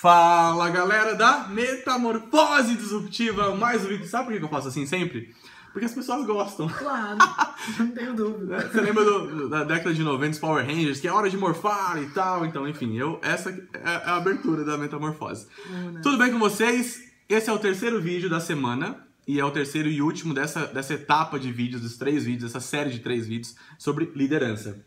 Fala 0.00 0.70
galera 0.70 1.14
da 1.14 1.46
Metamorfose 1.48 2.74
Disruptiva, 2.74 3.54
mais 3.54 3.84
um 3.84 3.88
vídeo. 3.88 4.08
Sabe 4.08 4.30
por 4.30 4.38
que 4.38 4.42
eu 4.42 4.48
faço 4.48 4.68
assim 4.68 4.86
sempre? 4.86 5.34
Porque 5.72 5.84
as 5.84 5.92
pessoas 5.92 6.24
gostam. 6.24 6.66
Claro, 6.70 7.18
não 7.78 7.88
tenho 7.88 8.14
dúvida. 8.14 8.60
Você 8.72 8.80
lembra 8.80 9.04
do- 9.04 9.50
da 9.50 9.62
década 9.62 9.92
de 9.92 10.02
90 10.02 10.30
dos 10.30 10.38
Power 10.38 10.64
Rangers, 10.64 11.00
que 11.00 11.06
é 11.06 11.12
hora 11.12 11.28
de 11.28 11.36
morfar 11.36 12.02
e 12.02 12.06
tal? 12.12 12.46
Então, 12.46 12.66
enfim, 12.66 12.96
eu, 12.96 13.20
essa 13.22 13.50
é 13.50 13.90
a 14.06 14.16
abertura 14.16 14.64
da 14.64 14.78
Metamorfose. 14.78 15.46
Tudo 16.02 16.16
bem 16.16 16.32
com 16.32 16.38
vocês? 16.38 17.02
Esse 17.28 17.50
é 17.50 17.52
o 17.52 17.58
terceiro 17.58 18.00
vídeo 18.00 18.30
da 18.30 18.40
semana 18.40 19.06
e 19.28 19.38
é 19.38 19.44
o 19.44 19.50
terceiro 19.50 19.90
e 19.90 20.00
último 20.00 20.32
dessa, 20.32 20.64
dessa 20.66 20.94
etapa 20.94 21.38
de 21.38 21.52
vídeos, 21.52 21.82
dos 21.82 21.98
três 21.98 22.24
vídeos, 22.24 22.50
dessa 22.50 22.66
série 22.66 22.88
de 22.88 23.00
três 23.00 23.26
vídeos 23.26 23.54
sobre 23.78 24.10
liderança. 24.16 24.82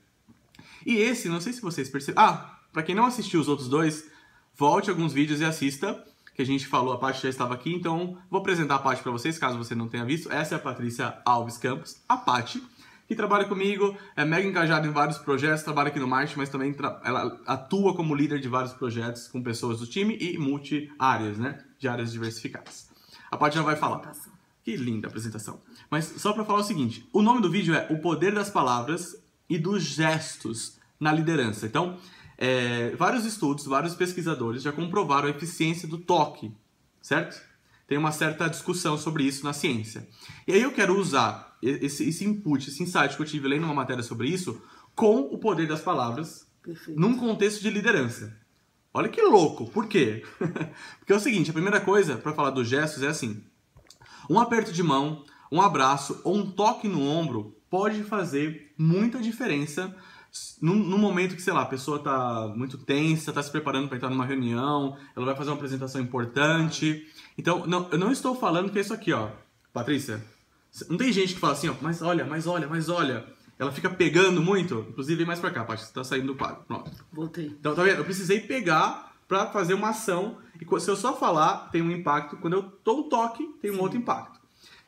E 0.83 0.97
esse, 0.97 1.29
não 1.29 1.39
sei 1.39 1.53
se 1.53 1.61
vocês 1.61 1.87
perceberam. 1.87 2.27
Ah, 2.27 2.57
pra 2.73 2.81
quem 2.81 2.95
não 2.95 3.05
assistiu 3.05 3.39
os 3.39 3.47
outros 3.47 3.69
dois, 3.69 4.11
volte 4.55 4.89
alguns 4.89 5.13
vídeos 5.13 5.41
e 5.41 5.45
assista. 5.45 6.03
Que 6.35 6.41
a 6.41 6.45
gente 6.45 6.65
falou, 6.65 6.93
a 6.93 6.97
Paty 6.97 7.21
já 7.21 7.29
estava 7.29 7.53
aqui, 7.53 7.71
então 7.71 8.17
vou 8.27 8.41
apresentar 8.41 8.75
a 8.75 8.79
Paty 8.79 9.03
para 9.03 9.11
vocês, 9.11 9.37
caso 9.37 9.55
você 9.55 9.75
não 9.75 9.87
tenha 9.87 10.03
visto. 10.03 10.31
Essa 10.31 10.55
é 10.55 10.57
a 10.57 10.59
Patrícia 10.59 11.21
Alves 11.23 11.59
Campos, 11.59 12.01
a 12.09 12.17
Paty, 12.17 12.59
que 13.07 13.15
trabalha 13.15 13.45
comigo, 13.45 13.95
é 14.15 14.25
mega 14.25 14.47
engajada 14.47 14.87
em 14.87 14.91
vários 14.91 15.19
projetos, 15.19 15.61
trabalha 15.61 15.89
aqui 15.89 15.99
no 15.99 16.07
marketing, 16.07 16.39
mas 16.39 16.49
também 16.49 16.75
ela 17.03 17.39
atua 17.45 17.95
como 17.95 18.15
líder 18.15 18.39
de 18.39 18.47
vários 18.47 18.73
projetos 18.73 19.27
com 19.27 19.43
pessoas 19.43 19.77
do 19.77 19.85
time 19.85 20.17
e 20.19 20.35
multi-áreas, 20.39 21.37
né? 21.37 21.63
De 21.77 21.87
áreas 21.87 22.11
diversificadas. 22.11 22.89
A 23.29 23.37
Paty 23.37 23.57
já 23.57 23.61
vai 23.61 23.75
falar. 23.75 24.11
Que 24.63 24.75
linda 24.75 25.09
apresentação. 25.09 25.59
Mas 25.87 26.05
só 26.17 26.33
para 26.33 26.45
falar 26.45 26.61
o 26.61 26.63
seguinte, 26.63 27.07
o 27.13 27.21
nome 27.21 27.41
do 27.41 27.51
vídeo 27.51 27.75
é 27.75 27.85
O 27.91 27.99
Poder 27.99 28.33
das 28.33 28.49
Palavras 28.49 29.15
e 29.47 29.59
dos 29.59 29.83
Gestos 29.83 30.79
na 30.99 31.11
Liderança. 31.11 31.67
Então, 31.67 31.99
é, 32.45 32.93
vários 32.97 33.23
estudos, 33.23 33.65
vários 33.65 33.95
pesquisadores 33.95 34.61
já 34.61 34.73
comprovaram 34.73 35.29
a 35.29 35.31
eficiência 35.31 35.87
do 35.87 35.97
toque, 35.97 36.51
certo? 37.01 37.41
Tem 37.87 37.97
uma 37.97 38.11
certa 38.11 38.49
discussão 38.49 38.97
sobre 38.97 39.23
isso 39.23 39.45
na 39.45 39.53
ciência. 39.53 40.05
E 40.45 40.51
aí 40.51 40.61
eu 40.61 40.73
quero 40.73 40.99
usar 40.99 41.57
esse, 41.61 42.03
esse 42.03 42.25
input, 42.25 42.69
esse 42.69 42.83
insight 42.83 43.15
que 43.15 43.21
eu 43.21 43.25
tive 43.25 43.47
lendo 43.47 43.63
uma 43.63 43.73
matéria 43.73 44.03
sobre 44.03 44.27
isso, 44.27 44.61
com 44.93 45.21
o 45.21 45.37
poder 45.37 45.69
das 45.69 45.79
palavras 45.79 46.45
Perfeito. 46.61 46.99
num 46.99 47.15
contexto 47.15 47.61
de 47.61 47.69
liderança. 47.69 48.37
Olha 48.93 49.07
que 49.07 49.21
louco, 49.21 49.69
por 49.69 49.87
quê? 49.87 50.25
Porque 50.99 51.13
é 51.13 51.15
o 51.15 51.21
seguinte, 51.21 51.49
a 51.49 51.53
primeira 51.53 51.79
coisa 51.79 52.17
para 52.17 52.33
falar 52.33 52.49
dos 52.49 52.67
gestos 52.67 53.03
é 53.03 53.07
assim: 53.07 53.41
um 54.29 54.37
aperto 54.37 54.73
de 54.73 54.83
mão, 54.83 55.23
um 55.49 55.61
abraço 55.61 56.19
ou 56.25 56.35
um 56.35 56.51
toque 56.51 56.89
no 56.89 57.01
ombro 57.07 57.57
pode 57.69 58.03
fazer 58.03 58.73
muita 58.77 59.19
diferença 59.19 59.95
no, 60.61 60.73
no 60.73 60.97
momento 60.97 61.35
que, 61.35 61.41
sei 61.41 61.53
lá, 61.53 61.61
a 61.61 61.67
pessoa 61.67 61.99
tá 61.99 62.51
muito 62.55 62.77
tensa, 62.77 63.31
tá 63.31 63.43
se 63.43 63.51
preparando 63.51 63.87
para 63.87 63.97
entrar 63.97 64.09
numa 64.09 64.25
reunião, 64.25 64.97
ela 65.15 65.25
vai 65.25 65.35
fazer 65.35 65.49
uma 65.49 65.55
apresentação 65.55 66.01
importante. 66.01 67.07
Então, 67.37 67.65
não, 67.67 67.89
eu 67.91 67.97
não 67.97 68.11
estou 68.11 68.35
falando 68.35 68.71
que 68.71 68.77
é 68.77 68.81
isso 68.81 68.93
aqui, 68.93 69.13
ó. 69.13 69.29
Patrícia, 69.71 70.23
não 70.89 70.97
tem 70.97 71.11
gente 71.11 71.35
que 71.35 71.39
fala 71.39 71.53
assim, 71.53 71.69
ó, 71.69 71.75
mas 71.81 72.01
olha, 72.01 72.25
mas 72.25 72.47
olha, 72.47 72.67
mas 72.67 72.89
olha. 72.89 73.25
Ela 73.59 73.71
fica 73.71 73.89
pegando 73.89 74.41
muito. 74.41 74.87
Inclusive, 74.89 75.17
vem 75.17 75.27
mais 75.27 75.39
pra 75.39 75.51
cá, 75.51 75.63
Paty, 75.63 75.85
você 75.85 75.93
tá 75.93 76.03
saindo 76.03 76.27
do 76.27 76.35
quadro. 76.35 76.63
Pronto. 76.67 76.91
Voltei. 77.11 77.45
Então, 77.45 77.75
tá 77.75 77.83
vendo? 77.83 77.99
Eu 77.99 78.05
precisei 78.05 78.39
pegar 78.39 79.13
pra 79.27 79.47
fazer 79.47 79.73
uma 79.73 79.89
ação. 79.89 80.37
E 80.59 80.79
se 80.79 80.89
eu 80.89 80.95
só 80.95 81.15
falar, 81.15 81.69
tem 81.69 81.81
um 81.81 81.91
impacto. 81.91 82.37
Quando 82.37 82.53
eu 82.53 82.73
dou 82.83 83.01
um 83.01 83.09
toque, 83.09 83.45
tem 83.61 83.71
um 83.71 83.79
outro 83.79 83.97
impacto. 83.97 84.39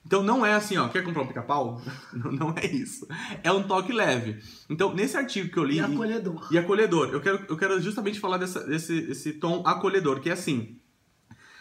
Então, 0.06 0.22
não 0.22 0.46
é 0.46 0.54
assim, 0.54 0.78
ó, 0.78 0.88
quer 0.88 1.04
comprar 1.04 1.24
um 1.24 1.28
pica-pau? 1.28 1.82
Não, 2.14 2.54
é 2.56 2.68
isso. 2.68 3.08
É 3.44 3.52
um 3.52 3.64
toque 3.64 3.92
leve. 3.92 4.40
Então, 4.70 4.94
nesse 4.94 5.18
artigo 5.18 5.52
que 5.52 5.58
eu 5.58 5.64
li... 5.64 5.78
E 5.78 5.80
acolhedor. 5.80 6.48
E 6.52 6.58
acolhedor. 6.60 7.10
Eu 7.10 7.22
quero, 7.22 7.44
eu 7.50 7.58
quero 7.58 7.82
justamente 7.82 8.20
falar 8.20 8.38
dessa, 8.38 8.64
desse 8.64 8.94
esse 9.10 9.34
tom 9.34 9.64
acolhedor, 9.66 10.20
que 10.20 10.30
é 10.30 10.34
assim. 10.34 10.78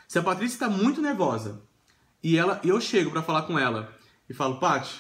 Se 0.07 0.19
a 0.19 0.23
Patrícia 0.23 0.57
está 0.57 0.69
muito 0.69 1.01
nervosa 1.01 1.63
e 2.23 2.37
ela, 2.37 2.61
eu 2.63 2.79
chego 2.81 3.11
pra 3.11 3.23
falar 3.23 3.43
com 3.43 3.59
ela 3.59 3.95
e 4.29 4.35
falo, 4.35 4.61
Paty, 4.61 4.95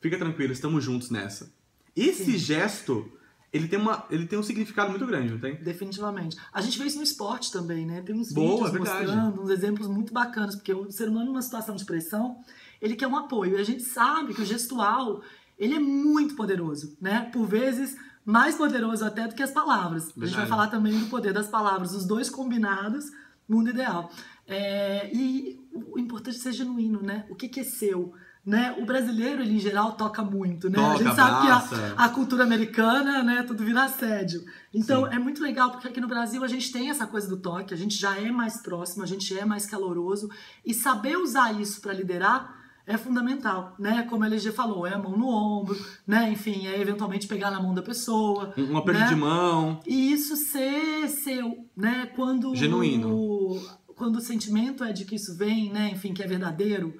fica 0.00 0.18
tranquila, 0.18 0.52
estamos 0.52 0.82
juntos 0.82 1.10
nessa. 1.10 1.52
Esse 1.94 2.36
gesto, 2.36 3.10
ele 3.52 3.68
tem, 3.68 3.78
uma, 3.78 4.04
ele 4.10 4.26
tem 4.26 4.38
um 4.38 4.42
significado 4.42 4.90
muito 4.90 5.06
grande, 5.06 5.32
não 5.32 5.38
tem? 5.38 5.54
Definitivamente. 5.56 6.36
A 6.52 6.60
gente 6.60 6.78
vê 6.78 6.86
isso 6.86 6.96
no 6.96 7.02
esporte 7.02 7.52
também, 7.52 7.86
né? 7.86 8.00
Tem 8.02 8.14
uns 8.14 8.32
Boa, 8.32 8.64
vídeos 8.64 8.72
verdade. 8.72 9.06
mostrando 9.06 9.42
uns 9.42 9.50
exemplos 9.50 9.86
muito 9.86 10.12
bacanas, 10.12 10.56
porque 10.56 10.72
o 10.72 10.90
ser 10.90 11.08
humano 11.08 11.26
numa 11.26 11.42
situação 11.42 11.76
de 11.76 11.84
pressão, 11.84 12.38
ele 12.82 12.96
quer 12.96 13.06
um 13.06 13.16
apoio. 13.16 13.56
E 13.56 13.60
a 13.60 13.64
gente 13.64 13.84
sabe 13.84 14.34
que 14.34 14.42
o 14.42 14.44
gestual, 14.44 15.22
ele 15.56 15.76
é 15.76 15.78
muito 15.80 16.34
poderoso, 16.34 16.96
né? 17.00 17.30
Por 17.32 17.46
vezes 17.46 17.96
mais 18.26 18.56
poderoso 18.56 19.04
até 19.04 19.26
do 19.28 19.34
que 19.34 19.42
as 19.42 19.52
palavras. 19.52 20.02
A 20.02 20.06
gente 20.06 20.18
Verdade. 20.18 20.36
vai 20.40 20.46
falar 20.46 20.66
também 20.66 20.98
do 20.98 21.06
poder 21.06 21.32
das 21.32 21.48
palavras, 21.48 21.94
os 21.94 22.04
dois 22.04 22.28
combinados, 22.28 23.06
mundo 23.48 23.70
ideal. 23.70 24.10
É, 24.46 25.10
e 25.14 25.58
o 25.72 25.98
importante 25.98 26.36
é 26.36 26.40
ser 26.40 26.52
genuíno, 26.52 27.00
né? 27.02 27.24
O 27.30 27.34
que, 27.34 27.48
que 27.48 27.60
é 27.60 27.64
seu? 27.64 28.12
Né? 28.44 28.74
O 28.76 28.84
brasileiro, 28.84 29.40
ele 29.40 29.54
em 29.54 29.60
geral, 29.60 29.92
toca 29.92 30.20
muito, 30.22 30.68
né? 30.68 30.76
a 30.76 30.82
Toca, 30.92 31.04
gente 31.04 31.14
sabe 31.14 31.46
abraça. 31.46 31.76
que 31.76 31.82
a, 31.96 32.04
a 32.04 32.08
cultura 32.08 32.42
americana, 32.42 33.22
né, 33.22 33.44
tudo 33.44 33.62
vira 33.64 33.84
assédio. 33.84 34.44
Então 34.74 35.06
é 35.06 35.16
muito 35.16 35.40
legal 35.40 35.70
porque 35.70 35.86
aqui 35.86 36.00
no 36.00 36.08
Brasil 36.08 36.42
a 36.42 36.48
gente 36.48 36.72
tem 36.72 36.90
essa 36.90 37.06
coisa 37.06 37.28
do 37.28 37.36
toque, 37.36 37.72
a 37.72 37.76
gente 37.76 37.96
já 37.96 38.18
é 38.18 38.32
mais 38.32 38.60
próximo, 38.60 39.04
a 39.04 39.06
gente 39.06 39.38
é 39.38 39.44
mais 39.44 39.64
caloroso 39.64 40.28
e 40.66 40.74
saber 40.74 41.16
usar 41.16 41.52
isso 41.60 41.80
para 41.80 41.92
liderar 41.92 42.61
é 42.86 42.98
fundamental, 42.98 43.74
né? 43.78 44.06
Como 44.08 44.24
a 44.24 44.26
LG 44.26 44.52
falou, 44.52 44.86
é 44.86 44.94
a 44.94 44.98
mão 44.98 45.16
no 45.16 45.28
ombro, 45.28 45.76
né? 46.06 46.30
Enfim, 46.30 46.66
é 46.66 46.80
eventualmente 46.80 47.26
pegar 47.26 47.50
na 47.50 47.60
mão 47.60 47.74
da 47.74 47.82
pessoa. 47.82 48.52
Um, 48.56 48.76
aperto 48.76 49.00
né? 49.00 49.08
de 49.08 49.14
mão. 49.14 49.80
E 49.86 50.12
isso 50.12 50.36
ser 50.36 51.08
seu, 51.08 51.66
né? 51.76 52.10
Quando 52.16 52.54
Genuíno. 52.54 53.60
quando 53.94 54.16
o 54.16 54.20
sentimento 54.20 54.82
é 54.82 54.92
de 54.92 55.04
que 55.04 55.14
isso 55.14 55.36
vem, 55.36 55.70
né? 55.70 55.90
Enfim, 55.92 56.12
que 56.12 56.22
é 56.22 56.26
verdadeiro, 56.26 56.96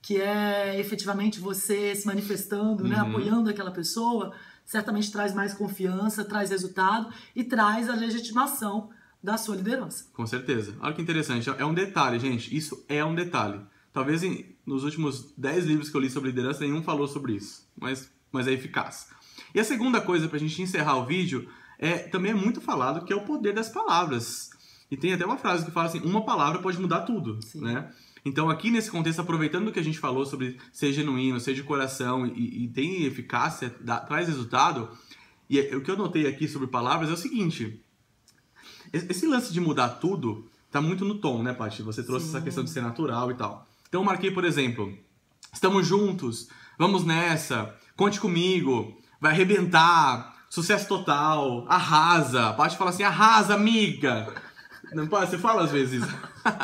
que 0.00 0.20
é 0.20 0.78
efetivamente 0.80 1.38
você 1.38 1.94
se 1.94 2.06
manifestando, 2.06 2.84
né? 2.84 3.02
Uhum. 3.02 3.08
Apoiando 3.08 3.50
aquela 3.50 3.70
pessoa, 3.70 4.32
certamente 4.64 5.12
traz 5.12 5.34
mais 5.34 5.52
confiança, 5.52 6.24
traz 6.24 6.50
resultado 6.50 7.12
e 7.34 7.44
traz 7.44 7.90
a 7.90 7.94
legitimação 7.94 8.88
da 9.22 9.36
sua 9.36 9.56
liderança. 9.56 10.06
Com 10.14 10.26
certeza. 10.26 10.74
Olha 10.80 10.94
que 10.94 11.02
interessante. 11.02 11.50
É 11.50 11.64
um 11.64 11.74
detalhe, 11.74 12.18
gente. 12.18 12.56
Isso 12.56 12.84
é 12.88 13.04
um 13.04 13.14
detalhe. 13.14 13.60
Talvez 13.96 14.22
em- 14.22 14.44
nos 14.66 14.84
últimos 14.84 15.32
10 15.38 15.64
livros 15.64 15.88
que 15.88 15.96
eu 15.96 16.00
li 16.02 16.10
sobre 16.10 16.28
liderança, 16.28 16.60
nenhum 16.60 16.82
falou 16.82 17.08
sobre 17.08 17.32
isso. 17.32 17.66
Mas, 17.80 18.12
mas 18.30 18.46
é 18.46 18.52
eficaz. 18.52 19.08
E 19.54 19.58
a 19.58 19.64
segunda 19.64 20.02
coisa, 20.02 20.28
pra 20.28 20.38
gente 20.38 20.60
encerrar 20.60 20.96
o 20.98 21.06
vídeo, 21.06 21.48
é 21.78 21.96
também 22.00 22.32
é 22.32 22.34
muito 22.34 22.60
falado, 22.60 23.06
que 23.06 23.12
é 23.14 23.16
o 23.16 23.22
poder 23.24 23.54
das 23.54 23.70
palavras. 23.70 24.50
E 24.90 24.98
tem 24.98 25.14
até 25.14 25.24
uma 25.24 25.38
frase 25.38 25.64
que 25.64 25.70
fala 25.70 25.86
assim, 25.86 26.00
uma 26.00 26.26
palavra 26.26 26.60
pode 26.60 26.78
mudar 26.78 27.00
tudo, 27.06 27.40
Sim. 27.42 27.62
né? 27.62 27.90
Então 28.22 28.50
aqui 28.50 28.70
nesse 28.70 28.90
contexto, 28.90 29.20
aproveitando 29.20 29.68
o 29.68 29.72
que 29.72 29.80
a 29.80 29.82
gente 29.82 29.98
falou 29.98 30.26
sobre 30.26 30.58
ser 30.70 30.92
genuíno, 30.92 31.40
ser 31.40 31.54
de 31.54 31.62
coração 31.62 32.26
e, 32.26 32.64
e 32.64 32.68
tem 32.68 33.04
eficácia, 33.04 33.74
dá- 33.80 34.00
traz 34.00 34.28
resultado, 34.28 34.90
e 35.48 35.58
é- 35.58 35.74
o 35.74 35.80
que 35.80 35.90
eu 35.90 35.96
notei 35.96 36.26
aqui 36.26 36.46
sobre 36.46 36.68
palavras 36.68 37.08
é 37.08 37.14
o 37.14 37.16
seguinte, 37.16 37.80
esse 38.92 39.06
esse 39.10 39.26
lance 39.26 39.50
de 39.54 39.60
mudar 39.60 39.88
tudo 39.88 40.46
tá 40.70 40.82
muito 40.82 41.02
no 41.02 41.14
tom, 41.18 41.42
né, 41.42 41.54
Paty? 41.54 41.82
Você 41.82 42.02
trouxe 42.02 42.26
Sim. 42.26 42.32
essa 42.36 42.42
questão 42.42 42.62
de 42.62 42.68
ser 42.68 42.82
natural 42.82 43.30
e 43.30 43.34
tal. 43.34 43.66
Então 43.88 44.00
eu 44.00 44.04
marquei, 44.04 44.30
por 44.30 44.44
exemplo, 44.44 44.96
estamos 45.52 45.86
juntos, 45.86 46.48
vamos 46.78 47.04
nessa, 47.04 47.74
conte 47.96 48.20
comigo, 48.20 49.00
vai 49.20 49.32
arrebentar, 49.32 50.36
sucesso 50.48 50.88
total, 50.88 51.66
arrasa. 51.68 52.48
A 52.48 52.52
Paty 52.52 52.76
fala 52.76 52.90
assim, 52.90 53.02
arrasa, 53.02 53.54
amiga. 53.54 54.32
Não 54.92 55.06
pode? 55.06 55.30
Você 55.30 55.38
fala 55.38 55.64
às 55.64 55.72
vezes 55.72 56.02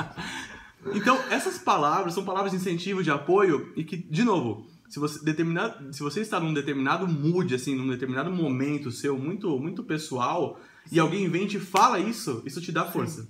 então, 0.95 1.19
essas 1.31 1.59
palavras 1.59 2.15
são 2.15 2.25
palavras 2.25 2.53
de 2.53 2.59
incentivo, 2.59 3.03
de 3.03 3.11
apoio 3.11 3.73
e 3.77 3.85
que, 3.85 3.97
de 3.97 4.25
novo, 4.25 4.67
se 4.89 4.99
você, 4.99 5.25
determinado, 5.25 5.93
se 5.93 6.03
você 6.03 6.21
está 6.21 6.39
num 6.39 6.53
determinado 6.53 7.09
mood, 7.09 7.55
assim, 7.55 7.75
num 7.75 7.89
determinado 7.89 8.31
momento 8.31 8.91
seu 8.91 9.19
muito, 9.19 9.59
muito 9.59 9.83
pessoal, 9.83 10.61
e 10.91 11.01
alguém 11.01 11.29
vem 11.29 11.45
e 11.45 11.49
te 11.49 11.59
fala 11.59 11.99
isso, 11.99 12.43
isso 12.45 12.61
te 12.61 12.71
dá 12.71 12.85
força. 12.85 13.29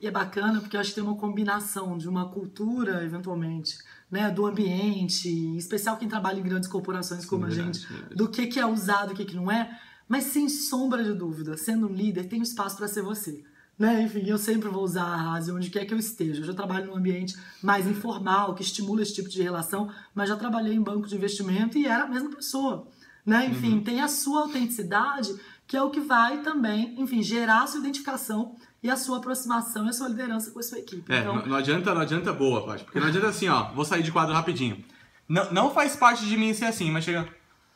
E 0.00 0.06
é 0.06 0.10
bacana 0.10 0.60
porque 0.60 0.76
eu 0.76 0.80
acho 0.80 0.90
que 0.90 0.94
tem 0.94 1.04
uma 1.04 1.16
combinação 1.16 1.98
de 1.98 2.08
uma 2.08 2.28
cultura, 2.30 3.04
eventualmente, 3.04 3.76
né, 4.10 4.30
do 4.30 4.46
ambiente, 4.46 5.28
em 5.28 5.56
especial 5.56 5.96
quem 5.98 6.08
trabalha 6.08 6.40
em 6.40 6.42
grandes 6.42 6.68
corporações 6.68 7.26
como 7.26 7.44
a 7.44 7.48
verdade, 7.48 7.78
gente, 7.80 7.92
verdade. 7.92 8.14
do 8.14 8.28
que, 8.28 8.46
que 8.46 8.58
é 8.58 8.64
usado, 8.66 9.12
o 9.12 9.14
que, 9.14 9.24
que 9.26 9.36
não 9.36 9.50
é, 9.50 9.78
mas 10.08 10.24
sem 10.24 10.48
sombra 10.48 11.04
de 11.04 11.12
dúvida, 11.12 11.56
sendo 11.56 11.86
um 11.86 11.92
líder, 11.92 12.24
tem 12.24 12.40
um 12.40 12.42
espaço 12.42 12.76
para 12.78 12.88
ser 12.88 13.02
você. 13.02 13.44
Né? 13.78 14.02
Enfim, 14.02 14.24
eu 14.26 14.36
sempre 14.38 14.68
vou 14.68 14.82
usar 14.84 15.04
a 15.04 15.16
Rase 15.16 15.52
onde 15.52 15.70
quer 15.70 15.84
que 15.86 15.94
eu 15.94 15.98
esteja. 15.98 16.40
Eu 16.40 16.44
já 16.46 16.52
trabalho 16.54 16.86
num 16.86 16.96
ambiente 16.96 17.34
mais 17.62 17.86
informal, 17.86 18.54
que 18.54 18.62
estimula 18.62 19.02
esse 19.02 19.14
tipo 19.14 19.28
de 19.28 19.40
relação, 19.42 19.90
mas 20.14 20.28
já 20.28 20.36
trabalhei 20.36 20.74
em 20.74 20.82
banco 20.82 21.06
de 21.06 21.14
investimento 21.14 21.78
e 21.78 21.86
era 21.86 22.04
a 22.04 22.08
mesma 22.08 22.30
pessoa. 22.30 22.88
Né? 23.24 23.46
Enfim, 23.46 23.74
Uhum. 23.74 23.84
tem 23.84 24.00
a 24.00 24.08
sua 24.08 24.42
autenticidade, 24.42 25.34
que 25.66 25.76
é 25.76 25.82
o 25.82 25.90
que 25.90 26.00
vai 26.00 26.42
também, 26.42 26.94
enfim, 27.00 27.22
gerar 27.22 27.62
a 27.62 27.66
sua 27.66 27.80
identificação 27.80 28.56
e 28.82 28.90
a 28.90 28.96
sua 28.96 29.18
aproximação 29.18 29.86
e 29.86 29.90
a 29.90 29.92
sua 29.92 30.08
liderança 30.08 30.50
com 30.50 30.58
a 30.58 30.62
sua 30.62 30.78
equipe. 30.78 31.12
É, 31.12 31.20
então, 31.20 31.36
não, 31.36 31.46
não 31.46 31.56
adianta, 31.56 31.94
não 31.94 32.00
adianta 32.00 32.32
boa, 32.32 32.64
Paty. 32.64 32.84
Porque 32.84 33.00
não 33.00 33.08
adianta 33.08 33.28
assim, 33.28 33.48
ó, 33.48 33.72
vou 33.72 33.84
sair 33.84 34.02
de 34.02 34.10
quadro 34.10 34.34
rapidinho. 34.34 34.82
Não, 35.28 35.52
não 35.52 35.74
faz 35.74 35.96
parte 35.96 36.24
de 36.26 36.36
mim 36.36 36.52
ser 36.54 36.64
assim, 36.66 36.90
mas 36.90 37.04
chega. 37.04 37.28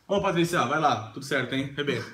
Ô, 0.08 0.20
Patrícia, 0.20 0.64
vai 0.66 0.80
lá, 0.80 1.10
tudo 1.12 1.24
certo, 1.24 1.54
hein? 1.54 1.72
Rebenta. 1.76 2.06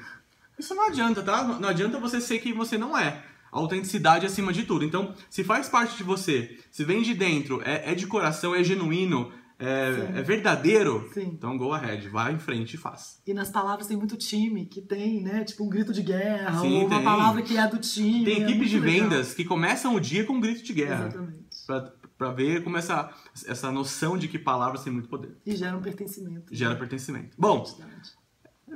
Isso 0.59 0.75
não 0.75 0.87
adianta, 0.87 1.23
tá? 1.23 1.43
Não 1.43 1.69
adianta 1.69 1.99
você 1.99 2.21
ser 2.21 2.39
quem 2.39 2.53
você 2.53 2.77
não 2.77 2.97
é. 2.97 3.23
autenticidade 3.51 4.27
acima 4.27 4.53
de 4.53 4.65
tudo. 4.65 4.85
Então, 4.85 5.15
se 5.29 5.43
faz 5.43 5.69
parte 5.69 5.97
de 5.97 6.03
você, 6.03 6.59
se 6.71 6.85
vem 6.85 7.03
de 7.03 7.15
dentro, 7.15 7.63
é, 7.65 7.93
é 7.93 7.95
de 7.95 8.07
coração, 8.07 8.55
é 8.55 8.63
genuíno, 8.63 9.33
é, 9.61 10.19
é 10.19 10.23
verdadeiro, 10.23 11.09
Sim. 11.12 11.33
então 11.35 11.57
go 11.59 11.73
ahead, 11.73 12.09
vai 12.09 12.33
em 12.33 12.39
frente 12.39 12.75
e 12.75 12.77
faz. 12.79 13.21
E 13.27 13.35
nas 13.35 13.51
palavras 13.51 13.87
tem 13.87 13.97
muito 13.97 14.17
time 14.17 14.65
que 14.65 14.81
tem, 14.81 15.23
né? 15.23 15.45
Tipo 15.45 15.65
um 15.65 15.69
grito 15.69 15.93
de 15.93 16.03
guerra, 16.03 16.61
Sim, 16.61 16.79
ou 16.79 16.87
uma 16.87 16.97
tem. 16.97 17.05
palavra 17.05 17.43
que 17.43 17.57
é 17.57 17.69
do 17.69 17.79
time. 17.79 18.25
Tem 18.25 18.43
é 18.43 18.49
equipes 18.49 18.71
de 18.71 18.81
legal. 18.81 19.09
vendas 19.11 19.35
que 19.35 19.45
começam 19.45 19.95
o 19.95 20.01
dia 20.01 20.25
com 20.25 20.33
um 20.35 20.41
grito 20.41 20.65
de 20.65 20.73
guerra. 20.73 21.07
Exatamente. 21.09 21.67
Pra, 21.67 21.93
pra 22.17 22.33
ver 22.33 22.65
como 22.65 22.77
essa, 22.79 23.11
essa 23.47 23.71
noção 23.71 24.17
de 24.17 24.29
que 24.29 24.39
palavras 24.39 24.83
têm 24.83 24.93
muito 24.93 25.09
poder. 25.09 25.37
E 25.45 25.55
gera 25.55 25.77
um 25.77 25.83
pertencimento. 25.83 26.55
Gera 26.55 26.75
pertencimento. 26.77 27.37
Bom. 27.39 27.65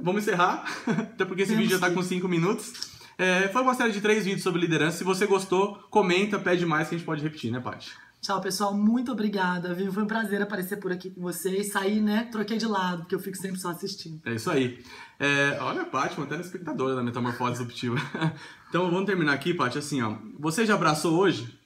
Vamos 0.02 0.22
encerrar, 0.22 0.64
até 0.86 1.25
porque 1.25 1.42
esse 1.42 1.52
Temos 1.52 1.64
vídeo 1.64 1.76
já 1.76 1.81
tá 1.81 1.88
que. 1.88 1.94
com 1.94 2.02
5 2.02 2.28
minutos. 2.28 2.72
É, 3.16 3.46
foi 3.48 3.62
uma 3.62 3.75
série 3.75 3.92
de 3.92 4.00
três 4.00 4.25
vídeos 4.25 4.42
sobre 4.42 4.60
liderança. 4.60 4.98
Se 4.98 5.04
você 5.04 5.25
gostou, 5.25 5.76
comenta, 5.88 6.38
pede 6.38 6.66
mais 6.66 6.88
que 6.88 6.96
a 6.96 6.98
gente 6.98 7.06
pode 7.06 7.22
repetir, 7.22 7.52
né, 7.52 7.60
Paty? 7.60 7.92
Tchau, 8.24 8.40
pessoal. 8.40 8.72
Muito 8.72 9.12
obrigada, 9.12 9.74
viu? 9.74 9.92
Foi 9.92 10.02
um 10.02 10.06
prazer 10.06 10.40
aparecer 10.40 10.78
por 10.78 10.90
aqui 10.90 11.10
com 11.10 11.20
vocês. 11.20 11.70
Saí, 11.70 12.00
né? 12.00 12.26
Troquei 12.32 12.56
de 12.56 12.64
lado, 12.64 13.02
porque 13.02 13.14
eu 13.14 13.20
fico 13.20 13.36
sempre 13.36 13.60
só 13.60 13.68
assistindo. 13.68 14.18
É 14.24 14.32
isso 14.32 14.50
aí. 14.50 14.82
É, 15.20 15.58
olha 15.60 15.84
Paty, 15.84 16.16
uma 16.16 16.26
telespectadora 16.26 16.94
da 16.96 17.02
Metamorfose 17.02 17.52
Disruptiva. 17.52 17.96
então 18.70 18.90
vamos 18.90 19.04
terminar 19.04 19.34
aqui, 19.34 19.52
Paty, 19.52 19.76
assim, 19.76 20.00
ó. 20.00 20.16
Você 20.40 20.64
já 20.64 20.72
abraçou 20.74 21.18
hoje? 21.18 21.60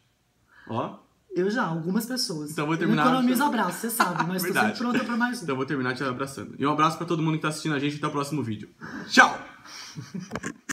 Ó. 0.69 0.99
Eu 1.31 1.49
já, 1.49 1.63
algumas 1.65 2.07
pessoas. 2.07 2.51
Então 2.51 2.67
vou 2.67 2.77
terminar- 2.77 3.05
Eu 3.07 3.13
economizo 3.13 3.45
abraço, 3.45 3.79
você 3.79 3.91
sabe, 3.91 4.25
mas 4.27 4.43
tô 4.43 4.53
sempre 4.53 4.73
pronta 4.79 5.05
pra 5.05 5.17
mais 5.17 5.39
um. 5.39 5.43
Então 5.45 5.53
eu 5.53 5.57
vou 5.59 5.67
terminar 5.67 5.95
te 5.95 6.03
abraçando. 6.03 6.57
E 6.59 6.67
um 6.67 6.73
abraço 6.73 6.97
pra 6.97 7.07
todo 7.07 7.23
mundo 7.23 7.37
que 7.37 7.43
tá 7.43 7.49
assistindo 7.51 7.77
a 7.77 7.79
gente. 7.79 7.99
Até 7.99 8.07
o 8.09 8.11
próximo 8.11 8.43
vídeo. 8.43 8.69
Tchau! 9.09 9.39